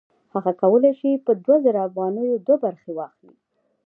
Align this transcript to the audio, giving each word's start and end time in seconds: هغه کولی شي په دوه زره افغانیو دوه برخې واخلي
هغه 0.33 0.51
کولی 0.61 0.91
شي 0.99 1.11
په 1.25 1.31
دوه 1.43 1.55
زره 1.65 1.79
افغانیو 1.87 2.43
دوه 2.45 2.57
برخې 2.65 2.91
واخلي 2.93 3.35